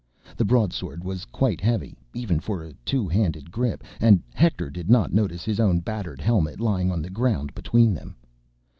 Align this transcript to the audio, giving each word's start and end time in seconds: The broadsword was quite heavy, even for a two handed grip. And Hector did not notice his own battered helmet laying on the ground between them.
The 0.35 0.45
broadsword 0.45 1.03
was 1.03 1.25
quite 1.25 1.61
heavy, 1.61 1.95
even 2.15 2.39
for 2.39 2.63
a 2.63 2.73
two 2.83 3.07
handed 3.07 3.51
grip. 3.51 3.83
And 3.99 4.23
Hector 4.33 4.71
did 4.71 4.89
not 4.89 5.13
notice 5.13 5.43
his 5.45 5.59
own 5.59 5.79
battered 5.79 6.19
helmet 6.21 6.59
laying 6.59 6.91
on 6.91 7.03
the 7.03 7.11
ground 7.11 7.53
between 7.53 7.93
them. 7.93 8.15